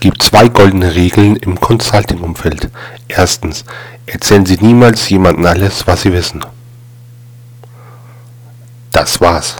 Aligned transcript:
Es 0.00 0.04
gibt 0.04 0.22
zwei 0.22 0.48
goldene 0.48 0.94
Regeln 0.94 1.36
im 1.36 1.60
Consulting-Umfeld. 1.60 2.70
Erstens, 3.06 3.66
erzählen 4.06 4.46
Sie 4.46 4.56
niemals 4.56 5.06
jemandem 5.10 5.44
alles, 5.44 5.86
was 5.86 6.00
Sie 6.00 6.12
wissen. 6.14 6.42
Das 8.92 9.20
war's. 9.20 9.56